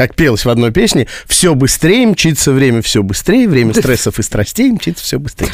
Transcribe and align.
как 0.00 0.14
пелось 0.14 0.46
в 0.46 0.48
одной 0.48 0.72
песне, 0.72 1.06
все 1.26 1.54
быстрее 1.54 2.06
мчится 2.06 2.52
время, 2.52 2.80
все 2.80 3.02
быстрее, 3.02 3.46
время 3.46 3.74
стрессов 3.74 4.18
и 4.18 4.22
страстей 4.22 4.72
мчится 4.72 5.04
все 5.04 5.18
быстрее. 5.18 5.50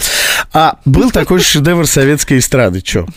А 0.52 0.78
был 0.84 1.10
такой 1.10 1.40
шедевр 1.40 1.84
советской 1.84 2.38
эстрады, 2.38 2.80
что? 2.84 3.08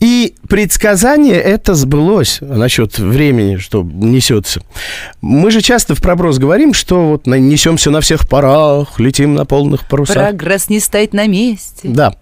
И 0.00 0.36
предсказание 0.48 1.36
это 1.36 1.74
сбылось 1.74 2.38
насчет 2.40 2.98
времени, 2.98 3.56
что 3.56 3.82
несется. 3.82 4.62
Мы 5.20 5.50
же 5.50 5.60
часто 5.60 5.96
в 5.96 6.00
проброс 6.00 6.38
говорим, 6.38 6.72
что 6.72 7.08
вот 7.08 7.26
несемся 7.26 7.90
на 7.90 8.00
всех 8.00 8.28
парах, 8.28 9.00
летим 9.00 9.34
на 9.34 9.44
полных 9.44 9.88
парусах. 9.88 10.14
Прогресс 10.14 10.68
не 10.68 10.78
стоит 10.78 11.12
на 11.14 11.26
месте. 11.26 11.88
Да. 11.88 12.14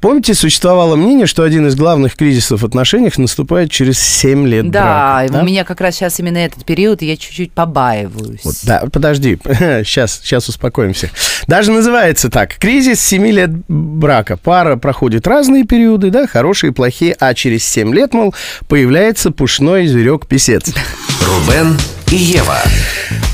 Помните, 0.00 0.34
существовало 0.34 0.96
мнение, 0.96 1.26
что 1.26 1.44
один 1.44 1.68
из 1.68 1.76
главных 1.76 2.16
кризисов 2.16 2.62
в 2.62 2.66
отношениях 2.66 3.16
наступает 3.18 3.70
через 3.70 4.00
7 4.00 4.46
лет 4.48 4.70
да, 4.70 4.82
брака. 5.20 5.32
Да, 5.32 5.40
у 5.42 5.44
меня 5.44 5.64
как 5.64 5.80
раз 5.80 5.94
сейчас 5.94 6.18
именно 6.18 6.38
этот 6.38 6.64
период, 6.64 7.02
и 7.02 7.06
я 7.06 7.16
чуть-чуть 7.16 7.52
побаиваюсь. 7.52 8.40
Вот, 8.42 8.56
да, 8.64 8.82
подожди, 8.92 9.38
сейчас, 9.44 10.20
сейчас 10.22 10.48
успокоимся. 10.48 11.10
Даже 11.46 11.70
называется 11.70 12.30
так, 12.30 12.56
кризис 12.56 13.00
7 13.00 13.26
лет 13.28 13.50
брака. 13.68 14.36
Пара 14.36 14.76
проходит 14.76 15.28
разные 15.28 15.64
периоды, 15.64 16.10
да, 16.10 16.26
хорошие 16.26 16.72
и 17.11 17.11
а 17.18 17.34
через 17.34 17.64
7 17.64 17.94
лет, 17.94 18.14
мол, 18.14 18.34
появляется 18.68 19.30
пушной 19.30 19.86
зверек-писец. 19.86 20.72
Рубен 21.24 21.78
и 22.10 22.16
Ева. 22.16 22.58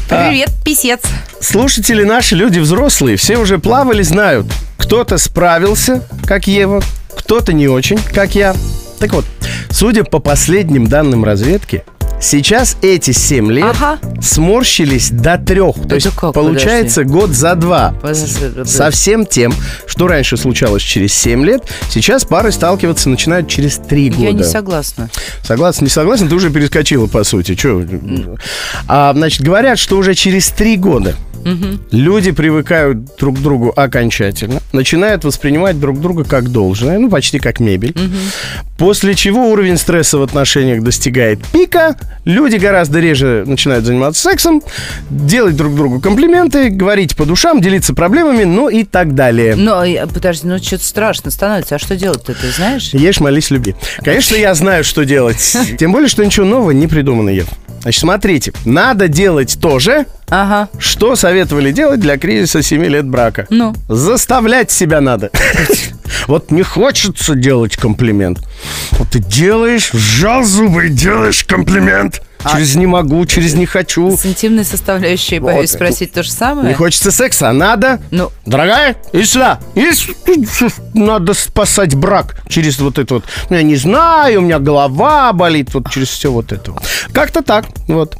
Привет, 0.08 0.50
писец. 0.64 1.00
Слушатели 1.40 2.02
наши, 2.04 2.34
люди 2.34 2.58
взрослые, 2.58 3.16
все 3.16 3.36
уже 3.36 3.58
плавали, 3.58 4.02
знают. 4.02 4.46
Кто-то 4.78 5.18
справился, 5.18 6.02
как 6.26 6.46
Ева, 6.46 6.82
кто-то 7.14 7.52
не 7.52 7.68
очень, 7.68 7.98
как 8.14 8.34
я. 8.34 8.54
Так 8.98 9.12
вот, 9.12 9.24
судя 9.70 10.04
по 10.04 10.18
последним 10.18 10.86
данным 10.86 11.24
разведки, 11.24 11.84
Сейчас 12.20 12.76
эти 12.82 13.12
7 13.12 13.52
лет 13.52 13.64
ага. 13.64 13.98
сморщились 14.20 15.10
до 15.10 15.38
трех. 15.38 15.76
То 15.88 15.94
есть 15.94 16.08
как, 16.16 16.34
получается 16.34 17.02
подожди. 17.02 17.18
год 17.20 17.30
за 17.30 17.54
два. 17.54 17.94
Подожди, 18.02 18.46
подожди. 18.48 18.72
Со 18.72 18.90
всем 18.90 19.24
тем, 19.24 19.54
что 19.86 20.08
раньше 20.08 20.36
случалось 20.36 20.82
через 20.82 21.12
7 21.14 21.44
лет, 21.44 21.62
сейчас 21.88 22.24
пары 22.24 22.50
сталкиваться 22.50 23.08
начинают 23.08 23.48
через 23.48 23.76
3 23.76 24.10
года. 24.10 24.22
Я 24.22 24.32
не 24.32 24.42
согласна. 24.44 25.10
Согласна, 25.42 25.84
не 25.84 25.90
согласна, 25.90 26.28
ты 26.28 26.34
уже 26.34 26.50
перескочила, 26.50 27.06
по 27.06 27.22
сути. 27.22 27.54
Че? 27.54 27.86
А, 28.88 29.12
значит, 29.14 29.42
говорят, 29.42 29.78
что 29.78 29.96
уже 29.96 30.14
через 30.14 30.48
3 30.48 30.76
года 30.76 31.14
Угу. 31.52 31.66
Люди 31.92 32.30
привыкают 32.32 33.16
друг 33.16 33.38
к 33.38 33.40
другу 33.40 33.72
окончательно, 33.74 34.60
начинают 34.72 35.24
воспринимать 35.24 35.78
друг 35.80 36.00
друга 36.00 36.24
как 36.24 36.50
должное, 36.50 36.98
ну, 36.98 37.08
почти 37.08 37.38
как 37.38 37.60
мебель. 37.60 37.90
Угу. 37.90 38.78
После 38.78 39.14
чего 39.14 39.50
уровень 39.50 39.76
стресса 39.76 40.18
в 40.18 40.22
отношениях 40.22 40.82
достигает 40.82 41.40
пика, 41.52 41.96
люди 42.24 42.56
гораздо 42.56 43.00
реже 43.00 43.44
начинают 43.46 43.84
заниматься 43.84 44.22
сексом, 44.22 44.62
делать 45.10 45.56
друг 45.56 45.74
другу 45.74 46.00
комплименты, 46.00 46.70
говорить 46.70 47.16
по 47.16 47.24
душам, 47.24 47.60
делиться 47.60 47.94
проблемами, 47.94 48.44
ну 48.44 48.68
и 48.68 48.84
так 48.84 49.14
далее. 49.14 49.56
Но, 49.56 49.84
подожди, 50.12 50.46
ну 50.46 50.58
что-то 50.58 50.84
страшно 50.84 51.30
становится. 51.30 51.76
А 51.76 51.78
что 51.78 51.96
делать-то, 51.96 52.34
ты 52.34 52.50
знаешь? 52.50 52.90
Ешь, 52.92 53.20
молись, 53.20 53.50
люби. 53.50 53.74
Конечно, 53.98 54.36
я 54.36 54.54
знаю, 54.54 54.84
что 54.84 55.04
делать. 55.04 55.56
Тем 55.78 55.92
более, 55.92 56.08
что 56.08 56.24
ничего 56.24 56.46
нового 56.46 56.70
не 56.70 56.86
придумано, 56.86 57.30
Ев. 57.30 57.48
Значит, 57.88 58.00
смотрите, 58.02 58.52
надо 58.66 59.08
делать 59.08 59.56
то 59.58 59.78
же, 59.78 60.04
ага. 60.28 60.68
что 60.78 61.16
советовали 61.16 61.72
делать 61.72 62.00
для 62.00 62.18
кризиса 62.18 62.60
7 62.60 62.84
лет 62.84 63.08
брака. 63.08 63.46
Ну? 63.48 63.74
Заставлять 63.88 64.70
себя 64.70 65.00
надо. 65.00 65.30
Вот 66.26 66.50
не 66.50 66.62
хочется 66.62 67.34
делать 67.34 67.76
комплимент. 67.76 68.40
Вот 68.92 69.08
ты 69.10 69.20
делаешь, 69.20 69.90
сжал 69.92 70.42
зубы 70.42 70.86
и 70.86 70.88
делаешь 70.90 71.44
комплимент. 71.44 72.22
А 72.48 72.56
через 72.56 72.76
не 72.76 72.86
могу, 72.86 73.24
через 73.26 73.54
не 73.54 73.66
хочу. 73.66 74.16
С 74.16 74.26
интимной 74.26 74.64
составляющей, 74.64 75.38
вот. 75.38 75.52
боюсь 75.52 75.70
спросить 75.70 76.12
то 76.12 76.22
же 76.22 76.30
самое. 76.30 76.68
Не 76.68 76.74
хочется 76.74 77.10
секса, 77.10 77.50
а 77.50 77.52
надо. 77.52 78.00
Ну. 78.10 78.30
Дорогая, 78.46 78.96
иди 79.12 79.24
сюда. 79.24 79.60
Иди, 79.74 79.96
надо 80.94 81.34
спасать 81.34 81.94
брак 81.94 82.42
через 82.48 82.78
вот 82.78 82.98
это 82.98 83.14
вот. 83.14 83.24
Ну, 83.50 83.56
я 83.56 83.62
не 83.62 83.76
знаю, 83.76 84.40
у 84.40 84.42
меня 84.42 84.58
голова 84.58 85.32
болит, 85.32 85.74
вот 85.74 85.90
через 85.90 86.08
все 86.08 86.32
вот 86.32 86.52
это. 86.52 86.72
Как-то 87.12 87.42
так, 87.42 87.66
вот. 87.86 88.16